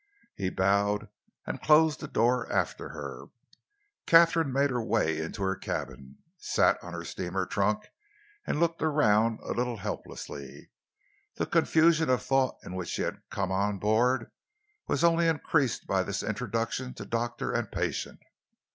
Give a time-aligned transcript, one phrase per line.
[0.33, 1.09] He bowed
[1.45, 3.25] and closed the door after her.
[4.07, 7.89] Katharine made her way into her cabin, sat on her steamer trunk
[8.47, 10.71] and looked around a little helplessly.
[11.35, 14.31] The confusion of thought in which she had come on board
[14.87, 18.21] was only increased by this introduction to doctor and patient.